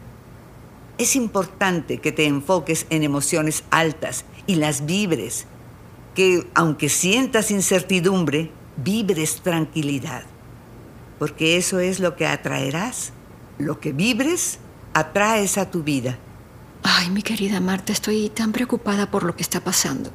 Es 0.98 1.18
importante 1.18 1.98
que 1.98 2.14
te 2.14 2.26
enfoques 2.26 2.86
en 2.90 3.04
emociones 3.04 3.66
altas 3.70 4.24
y 4.48 4.56
las 4.56 4.86
vibres, 4.86 5.46
que 6.16 6.48
aunque 6.54 6.88
sientas 6.88 7.52
incertidumbre, 7.52 8.50
vibres 8.78 9.42
tranquilidad, 9.42 10.24
porque 11.20 11.58
eso 11.58 11.82
es 11.82 12.00
lo 12.00 12.16
que 12.16 12.26
atraerás. 12.26 13.12
Lo 13.58 13.82
que 13.82 13.92
vibres, 13.92 14.60
atraes 14.94 15.58
a 15.58 15.70
tu 15.70 15.84
vida. 15.84 16.18
Ay, 16.82 17.10
mi 17.10 17.24
querida 17.24 17.60
Marta, 17.60 17.92
estoy 17.92 18.30
tan 18.30 18.54
preocupada 18.54 19.12
por 19.12 19.24
lo 19.24 19.36
que 19.36 19.44
está 19.44 19.60
pasando. 19.60 20.12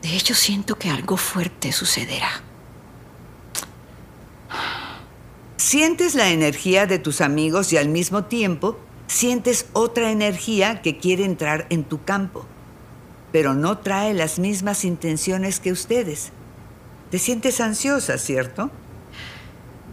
De 0.00 0.16
hecho, 0.16 0.34
siento 0.34 0.78
que 0.78 0.88
algo 0.88 1.18
fuerte 1.18 1.72
sucederá. 1.72 2.44
Sientes 5.70 6.16
la 6.16 6.30
energía 6.30 6.86
de 6.86 6.98
tus 6.98 7.20
amigos 7.20 7.72
y 7.72 7.76
al 7.76 7.86
mismo 7.86 8.24
tiempo 8.24 8.76
sientes 9.06 9.66
otra 9.72 10.10
energía 10.10 10.82
que 10.82 10.98
quiere 10.98 11.24
entrar 11.24 11.68
en 11.70 11.84
tu 11.84 12.02
campo, 12.02 12.44
pero 13.30 13.54
no 13.54 13.78
trae 13.78 14.12
las 14.12 14.40
mismas 14.40 14.84
intenciones 14.84 15.60
que 15.60 15.70
ustedes. 15.70 16.32
Te 17.12 17.20
sientes 17.20 17.60
ansiosa, 17.60 18.18
¿cierto? 18.18 18.72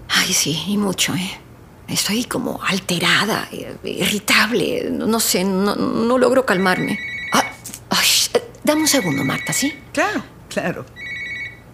Ay, 0.09 0.33
sí, 0.33 0.63
y 0.65 0.77
mucho, 0.77 1.13
¿eh? 1.13 1.39
Estoy 1.87 2.23
como 2.23 2.59
alterada, 2.63 3.47
eh, 3.51 3.77
irritable, 3.83 4.89
no 4.89 5.19
sé, 5.19 5.43
no, 5.43 5.75
no 5.75 6.17
logro 6.17 6.43
calmarme. 6.43 6.97
Ah, 7.33 7.51
ay, 7.91 8.07
eh, 8.33 8.43
dame 8.63 8.81
un 8.81 8.87
segundo, 8.87 9.23
Marta, 9.23 9.53
¿sí? 9.53 9.71
Claro, 9.93 10.23
claro. 10.49 10.87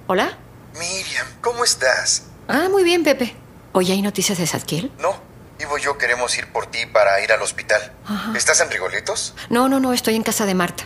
¿Hola? 0.08 0.38
Miriam, 0.74 1.28
¿cómo 1.40 1.64
estás? 1.64 2.26
Ah, 2.50 2.68
muy 2.70 2.84
bien, 2.84 3.02
Pepe. 3.02 3.43
Oye, 3.74 3.94
¿hay 3.94 4.02
noticias 4.02 4.38
de 4.38 4.48
Zadkiel? 4.48 4.92
No, 5.00 5.16
Ivo 5.60 5.78
y 5.78 5.82
yo 5.82 5.98
queremos 5.98 6.38
ir 6.38 6.48
por 6.52 6.68
ti 6.68 6.86
para 6.92 7.22
ir 7.24 7.32
al 7.32 7.42
hospital. 7.42 7.92
¿Estás 8.36 8.60
en 8.62 8.70
Rigoletos? 8.72 9.34
No, 9.50 9.68
no, 9.70 9.80
no, 9.80 9.94
estoy 9.94 10.16
en 10.16 10.24
casa 10.24 10.46
de 10.46 10.54
Marta. 10.56 10.86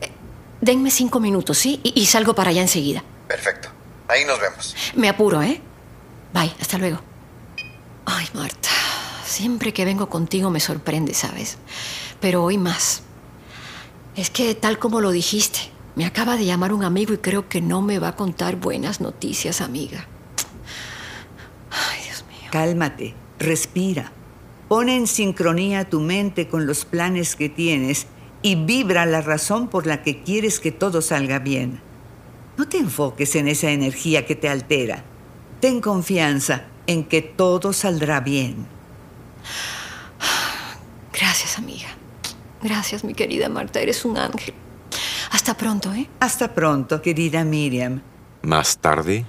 Eh, 0.00 0.10
denme 0.60 0.90
cinco 0.90 1.20
minutos, 1.20 1.58
¿sí? 1.58 1.80
Y, 1.82 1.98
y 2.00 2.06
salgo 2.06 2.34
para 2.34 2.50
allá 2.50 2.62
enseguida. 2.62 3.02
Perfecto. 3.28 3.68
Ahí 4.08 4.24
nos 4.24 4.40
vemos. 4.40 4.74
Me 4.94 5.08
apuro, 5.08 5.42
¿eh? 5.42 5.60
Bye, 6.34 6.52
hasta 6.60 6.78
luego. 6.78 7.00
Ay, 8.06 8.26
Marta, 8.34 8.68
siempre 9.24 9.72
que 9.72 9.84
vengo 9.84 10.08
contigo 10.08 10.50
me 10.50 10.60
sorprende, 10.60 11.14
¿sabes? 11.14 11.58
Pero 12.20 12.42
hoy 12.44 12.58
más. 12.58 13.02
Es 14.16 14.30
que 14.30 14.54
tal 14.54 14.78
como 14.78 15.00
lo 15.00 15.10
dijiste, 15.10 15.60
me 15.94 16.04
acaba 16.04 16.36
de 16.36 16.44
llamar 16.44 16.72
un 16.72 16.84
amigo 16.84 17.14
y 17.14 17.18
creo 17.18 17.48
que 17.48 17.60
no 17.60 17.80
me 17.80 17.98
va 17.98 18.08
a 18.08 18.16
contar 18.16 18.56
buenas 18.56 19.00
noticias, 19.00 19.60
amiga. 19.60 20.06
Cálmate, 22.50 23.14
respira. 23.38 24.12
Pone 24.68 24.96
en 24.96 25.06
sincronía 25.06 25.88
tu 25.88 26.00
mente 26.00 26.48
con 26.48 26.66
los 26.66 26.84
planes 26.84 27.36
que 27.36 27.48
tienes 27.48 28.06
y 28.42 28.54
vibra 28.56 29.06
la 29.06 29.20
razón 29.20 29.68
por 29.68 29.86
la 29.86 30.02
que 30.02 30.22
quieres 30.22 30.60
que 30.60 30.72
todo 30.72 31.02
salga 31.02 31.38
bien. 31.38 31.80
No 32.56 32.68
te 32.68 32.78
enfoques 32.78 33.36
en 33.36 33.48
esa 33.48 33.70
energía 33.70 34.26
que 34.26 34.34
te 34.34 34.48
altera. 34.48 35.04
Ten 35.60 35.80
confianza 35.80 36.64
en 36.86 37.04
que 37.04 37.22
todo 37.22 37.72
saldrá 37.72 38.20
bien. 38.20 38.66
Gracias, 41.12 41.58
amiga. 41.58 41.88
Gracias, 42.62 43.04
mi 43.04 43.14
querida 43.14 43.48
Marta. 43.48 43.80
Eres 43.80 44.04
un 44.04 44.18
ángel. 44.18 44.54
Hasta 45.30 45.56
pronto, 45.56 45.92
¿eh? 45.94 46.08
Hasta 46.18 46.52
pronto, 46.52 47.00
querida 47.00 47.44
Miriam. 47.44 48.02
Más 48.42 48.78
tarde, 48.78 49.24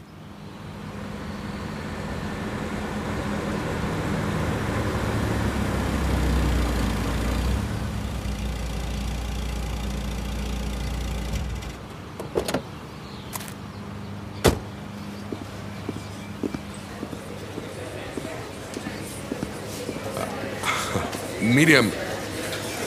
Miriam, 21.53 21.89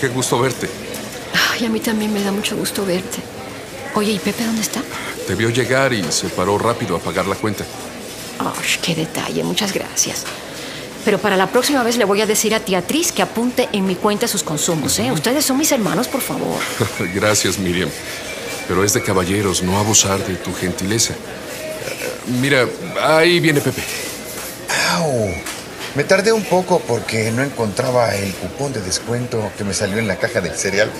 qué 0.00 0.09
gusto 0.09 0.38
verte. 0.40 0.68
Ay, 1.53 1.66
a 1.66 1.68
mí 1.68 1.81
también 1.81 2.12
me 2.12 2.22
da 2.22 2.33
mucho 2.33 2.57
gusto 2.57 2.85
verte. 2.85 3.18
Oye, 3.94 4.12
¿y 4.12 4.18
Pepe 4.18 4.44
dónde 4.44 4.62
está? 4.62 4.81
Te 5.27 5.35
vio 5.35 5.50
llegar 5.50 5.92
y 5.92 6.03
se 6.11 6.29
paró 6.29 6.59
rápido 6.59 6.96
a 6.96 6.98
pagar 6.98 7.27
la 7.27 7.37
cuenta. 7.37 7.64
Ay, 8.38 8.79
qué 8.83 8.94
detalle, 8.94 9.44
muchas 9.44 9.72
gracias. 9.72 10.24
Pero 11.05 11.18
para 11.18 11.37
la 11.37 11.46
próxima 11.48 11.83
vez 11.83 11.96
le 11.96 12.05
voy 12.05 12.22
a 12.22 12.27
decir 12.27 12.55
a 12.55 12.61
Teatriz 12.61 13.12
que 13.12 13.22
apunte 13.22 13.68
en 13.72 13.87
mi 13.87 13.94
cuenta 13.94 14.27
sus 14.27 14.42
consumos, 14.42 14.98
¿eh? 14.98 15.12
Ustedes 15.12 15.44
son 15.44 15.59
mis 15.59 15.70
hermanos, 15.70 16.09
por 16.09 16.22
favor. 16.22 16.59
Gracias, 17.14 17.59
Miriam. 17.59 17.90
Pero 18.66 18.83
es 18.83 18.94
de 18.94 19.03
caballeros 19.03 19.62
no 19.62 19.79
abusar 19.79 20.27
de 20.27 20.35
tu 20.37 20.55
gentileza. 20.55 21.12
Eh, 21.12 22.31
Mira, 22.40 22.66
ahí 23.03 23.38
viene 23.38 23.61
Pepe. 23.61 23.83
¡Au! 24.94 25.35
Me 25.95 26.03
tardé 26.03 26.33
un 26.33 26.43
poco 26.43 26.81
porque 26.81 27.31
no 27.31 27.43
encontraba 27.43 28.15
el 28.17 28.33
cupón 28.35 28.73
de 28.73 28.81
descuento 28.81 29.53
que 29.57 29.63
me 29.63 29.73
salió 29.73 29.99
en 29.99 30.09
la 30.09 30.17
caja 30.17 30.41
del 30.41 30.55
cereal. 30.57 30.91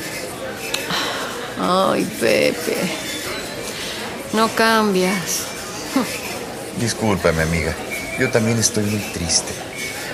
Ay, 1.61 2.05
Pepe. 2.21 2.77
No 4.33 4.49
cambias. 4.55 5.43
Discúlpame, 6.81 7.43
amiga. 7.43 7.75
Yo 8.21 8.31
también 8.31 8.59
estoy 8.59 8.85
muy 8.85 9.01
triste. 9.13 9.53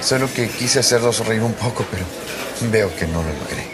Solo 0.00 0.32
que 0.32 0.48
quise 0.48 0.78
hacerlos 0.78 1.26
reír 1.26 1.42
un 1.42 1.52
poco, 1.52 1.84
pero 1.90 2.04
veo 2.70 2.94
que 2.96 3.06
no 3.06 3.22
lo 3.22 3.28
logré. 3.28 3.66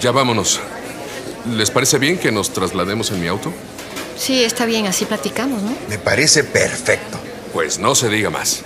Ya 0.00 0.10
vámonos. 0.10 0.60
¿Les 1.48 1.70
parece 1.70 1.98
bien 1.98 2.18
que 2.18 2.32
nos 2.32 2.52
traslademos 2.52 3.10
en 3.12 3.20
mi 3.20 3.28
auto? 3.28 3.52
Sí, 4.18 4.42
está 4.42 4.66
bien, 4.66 4.86
así 4.86 5.04
platicamos, 5.04 5.62
¿no? 5.62 5.72
Me 5.88 5.98
parece 5.98 6.42
perfecto. 6.42 7.18
Pues 7.52 7.78
no 7.78 7.94
se 7.94 8.08
diga 8.08 8.30
más. 8.30 8.62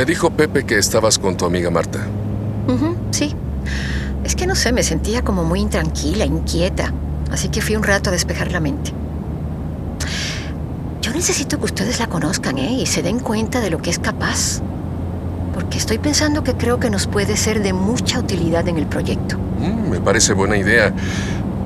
Me 0.00 0.06
dijo 0.06 0.30
Pepe 0.30 0.64
que 0.64 0.78
estabas 0.78 1.18
con 1.18 1.36
tu 1.36 1.44
amiga 1.44 1.68
Marta. 1.68 1.98
Sí. 3.10 3.36
Es 4.24 4.34
que 4.34 4.46
no 4.46 4.54
sé, 4.54 4.72
me 4.72 4.82
sentía 4.82 5.20
como 5.20 5.44
muy 5.44 5.60
intranquila, 5.60 6.24
inquieta. 6.24 6.90
Así 7.30 7.50
que 7.50 7.60
fui 7.60 7.76
un 7.76 7.82
rato 7.82 8.08
a 8.08 8.12
despejar 8.14 8.50
la 8.50 8.60
mente. 8.60 8.92
Yo 11.02 11.12
necesito 11.12 11.58
que 11.58 11.66
ustedes 11.66 11.98
la 11.98 12.06
conozcan, 12.06 12.56
¿eh? 12.56 12.72
Y 12.80 12.86
se 12.86 13.02
den 13.02 13.18
cuenta 13.18 13.60
de 13.60 13.68
lo 13.68 13.82
que 13.82 13.90
es 13.90 13.98
capaz. 13.98 14.62
Porque 15.52 15.76
estoy 15.76 15.98
pensando 15.98 16.42
que 16.44 16.54
creo 16.54 16.80
que 16.80 16.88
nos 16.88 17.06
puede 17.06 17.36
ser 17.36 17.62
de 17.62 17.74
mucha 17.74 18.20
utilidad 18.20 18.66
en 18.68 18.78
el 18.78 18.86
proyecto. 18.86 19.36
Mm, 19.58 19.90
me 19.90 20.00
parece 20.00 20.32
buena 20.32 20.56
idea, 20.56 20.94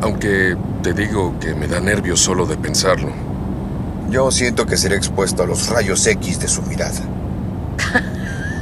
aunque 0.01 0.57
te 0.83 0.93
digo 0.93 1.39
que 1.39 1.55
me 1.55 1.69
da 1.69 1.79
nervios 1.79 2.19
solo 2.19 2.47
de 2.47 2.57
pensarlo. 2.57 3.13
Yo 4.11 4.29
siento 4.33 4.67
que 4.67 4.77
seré 4.77 4.97
expuesto 4.97 5.45
a 5.45 5.47
los 5.47 5.69
rayos 5.69 6.05
X 6.05 6.41
de 6.41 6.49
su 6.49 6.63
mirada. 6.63 7.14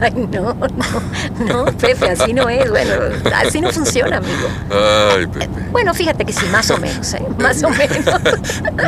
Ay, 0.05 0.29
no, 0.33 0.55
no, 0.55 1.45
no, 1.47 1.65
Pepe, 1.79 2.11
así 2.11 2.33
no 2.33 2.49
es. 2.49 2.69
Bueno, 2.69 2.93
así 3.37 3.61
no 3.61 3.71
funciona, 3.71 4.17
amigo. 4.17 4.49
Ay, 4.71 5.27
Pepe. 5.27 5.49
Bueno, 5.71 5.95
fíjate 5.95 6.25
que 6.25 6.33
sí, 6.33 6.45
más 6.51 6.71
o 6.73 6.79
menos, 6.79 7.15
¿eh? 7.15 7.23
Más 7.39 7.63
o 7.63 7.71
menos. 7.71 8.05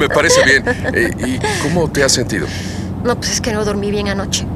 Me 0.00 0.08
parece 0.08 0.44
bien. 0.44 0.64
Eh, 0.94 1.10
¿Y 1.18 1.38
cómo 1.62 1.88
te 1.88 2.04
has 2.04 2.12
sentido? 2.12 2.46
No, 3.04 3.16
pues 3.16 3.32
es 3.32 3.40
que 3.40 3.52
no 3.52 3.64
dormí 3.64 3.90
bien 3.90 4.08
anoche. 4.08 4.46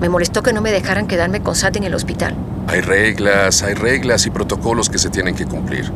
Me 0.00 0.08
molestó 0.08 0.42
que 0.42 0.52
no 0.52 0.60
me 0.60 0.72
dejaran 0.72 1.06
quedarme 1.06 1.40
con 1.42 1.54
Sat 1.54 1.76
en 1.76 1.84
el 1.84 1.94
hospital. 1.94 2.34
Hay 2.68 2.80
reglas, 2.80 3.62
hay 3.62 3.74
reglas 3.74 4.26
y 4.26 4.30
protocolos 4.30 4.88
que 4.88 4.98
se 4.98 5.10
tienen 5.10 5.34
que 5.34 5.46
cumplir. 5.46 5.90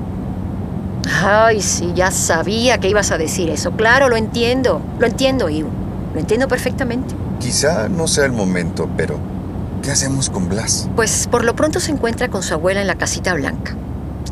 Ay, 1.23 1.61
sí, 1.63 1.93
ya 1.95 2.11
sabía 2.11 2.79
que 2.79 2.89
ibas 2.89 3.11
a 3.11 3.19
decir 3.19 3.51
eso. 3.51 3.73
Claro, 3.73 4.09
lo 4.09 4.17
entiendo. 4.17 4.81
Lo 4.99 5.07
entiendo, 5.07 5.49
Ivo. 5.49 5.71
Lo 6.15 6.21
entiendo 6.21 6.49
perfectamente. 6.49 7.15
Quizá 7.41 7.89
no 7.89 8.09
sea 8.09 8.25
el 8.25 8.33
momento, 8.33 8.89
pero 8.97 9.19
¿qué 9.89 9.93
hacemos 9.93 10.29
con 10.29 10.51
Blas? 10.51 10.87
Pues 10.97 11.29
por 11.31 11.47
lo 11.47 11.57
pronto 11.57 11.81
se 11.81 11.91
encuentra 11.91 12.29
con 12.29 12.43
su 12.43 12.53
abuela 12.53 12.83
en 12.83 12.87
la 12.87 12.97
casita 12.97 13.33
blanca. 13.33 13.75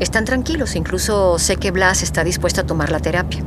Están 0.00 0.26
tranquilos, 0.26 0.76
incluso 0.76 1.38
sé 1.38 1.56
que 1.56 1.70
Blas 1.70 2.02
está 2.02 2.24
dispuesto 2.24 2.60
a 2.60 2.64
tomar 2.64 2.92
la 2.92 3.00
terapia. 3.00 3.40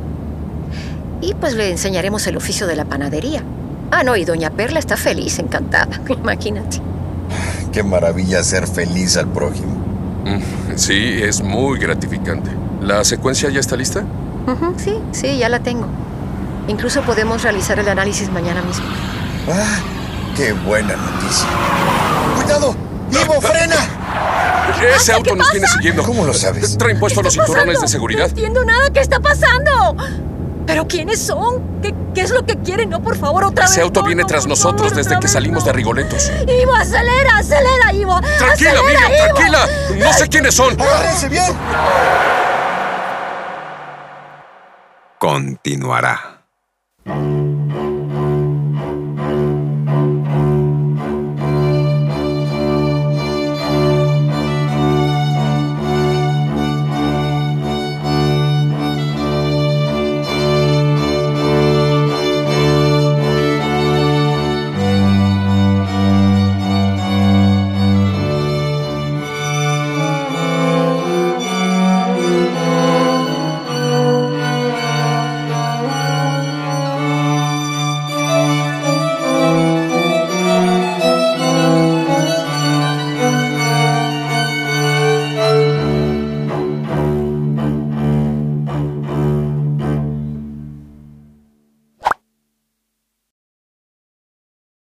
Y 1.22 1.36
pues 1.36 1.54
le 1.54 1.69
enseñaremos 1.69 2.26
el 2.26 2.36
oficio 2.36 2.65
de 2.65 2.76
la 2.76 2.86
panadería. 2.86 3.43
Ah, 3.91 4.04
no, 4.04 4.15
y 4.15 4.26
doña 4.26 4.50
Perla 4.50 4.80
está 4.80 4.98
feliz, 4.98 5.38
encantada, 5.38 6.02
imagínate. 6.10 6.82
Qué 7.72 7.84
maravilla 7.84 8.41
ser 8.41 8.65
feliz 8.65 9.15
al 9.15 9.28
prójimo. 9.28 9.76
Mm, 10.26 10.78
Sí, 10.78 11.19
es 11.22 11.43
muy 11.43 11.78
gratificante. 11.78 12.50
¿La 12.82 13.04
secuencia 13.04 13.52
ya 13.52 13.60
está 13.60 13.76
lista? 13.76 14.04
Sí, 14.78 14.95
sí, 15.12 15.38
ya 15.38 15.48
la 15.48 15.60
tengo. 15.60 15.86
Incluso 16.67 17.04
podemos 17.04 17.43
realizar 17.43 17.78
el 17.78 17.88
análisis 17.88 18.32
mañana 18.32 18.63
mismo. 18.63 18.86
¡Ah! 19.48 19.78
¡Qué 20.36 20.54
buena 20.54 20.95
noticia! 20.95 21.99
¡Cuidado! 22.50 22.76
¡Ivo, 23.12 23.42
frena! 23.42 23.76
Ese 24.96 25.14
auto 25.14 25.36
nos 25.36 25.52
viene 25.52 25.68
siguiendo. 25.68 26.04
¿Cómo 26.04 26.26
lo 26.26 26.34
sabes? 26.34 26.78
Traen 26.78 27.00
puestos 27.00 27.24
los 27.24 27.34
cinturones 27.34 27.80
de 27.80 27.88
seguridad. 27.88 28.22
No 28.22 28.30
entiendo 28.30 28.66
nada. 28.66 28.90
¿Qué 28.92 29.02
está 29.02 29.20
pasando? 29.20 29.96
¿Pero 30.66 30.88
quiénes 30.88 31.20
son? 31.20 31.82
¿Qué, 31.82 31.94
qué 32.16 32.22
es 32.22 32.32
lo 32.32 32.46
que 32.46 32.56
quieren? 32.58 32.90
No, 32.90 33.02
por 33.02 33.18
favor, 33.18 33.44
otra 33.44 33.66
vez. 33.66 33.72
Ese 33.72 33.82
auto 33.82 34.02
no, 34.02 34.08
viene 34.08 34.22
no, 34.24 34.28
tras 34.28 34.48
nosotros 34.48 34.90
favor, 34.90 35.04
desde 35.04 35.20
que 35.20 35.28
salimos 35.28 35.64
no. 35.64 35.68
de 35.68 35.74
Rigoletos. 35.74 36.32
Ivo, 36.48 36.74
acelera, 36.76 37.38
acelera, 37.38 37.94
Ivo. 37.94 38.20
Tranquila, 38.20 38.72
Acelera, 38.72 38.82
Miriam, 38.84 39.12
Ivo. 39.12 39.36
tranquila. 39.36 39.68
No 40.06 40.14
sé 40.14 40.28
quiénes 40.28 40.56
son. 40.56 40.80
¡Agárrense 40.80 41.30
bien! 41.30 41.54
Continuará. 45.20 46.38